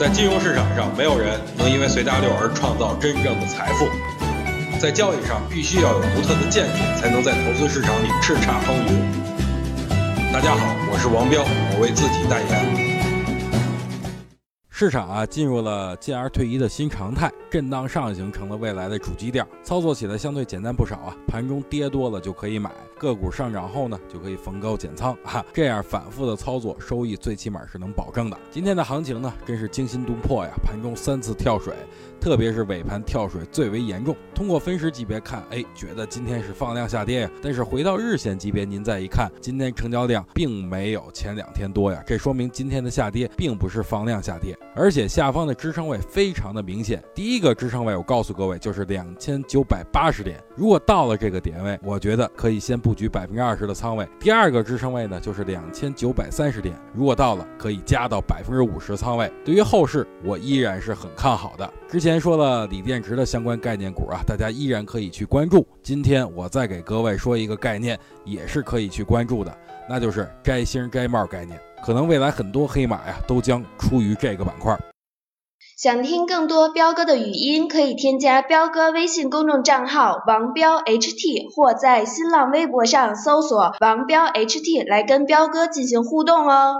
[0.00, 3.86] 在金融市场上，没有人能因为随大流而创造真正的财富。
[4.80, 10.32] 在交易上，必须要有独特的见解，才能在投资市场里叱咤风云。
[10.32, 12.89] 大家好，我是王彪，我为自己代言。
[14.80, 21.14] 市场啊，进入了进而退一的新常态，震荡上行成了未来的主基调，操作起来相对简单不少啊。
[21.26, 25.44] 盘中跌多了就可以买，个股上涨后呢，就可以逢高减仓啊。
[25.52, 28.38] 这样反复的操作，收益最起码是能保证的。
[28.50, 30.52] 今天的行情呢，真是惊心动魄呀！
[30.64, 31.74] 盘中三次跳水，
[32.18, 34.16] 特别是尾盘跳水最为严重。
[34.34, 37.30] 通过分时级别看，哎，觉得今天是放量下跌呀。
[37.42, 44.56] 但是回到日线级别，您再一看，今天成交量并没有前两天多呀，这说明今天的下跌并不是放量下跌。
[44.74, 54.08] 而且下方的支撑位非常的明显，第一个支撑位我告诉各位就是两千九百八十点，如果到了这个点位，我觉得可以先布局百分之二十的仓位。
[54.18, 59.30] 第二个支撑位呢就是两千九百三十点，如果到了可以加到百分之五十仓位。
[59.44, 61.70] 对于后市，我依然是很看好的。
[61.88, 65.66] 之前说了锂电池的相关概念股啊，大家依然可以去关注。
[65.82, 71.60] 今天我再给各位说一个概念，也是可以去关注的，那就是摘星摘帽概念。
[71.84, 74.78] 可能未来很多黑马呀，都将出于这个板块。
[75.76, 86.76] 想听更多彪哥的语音，可以添加彪哥微信公众账号王彪 HT，或在新浪微博上搜索王彪 HT 来跟彪哥进行互动哦。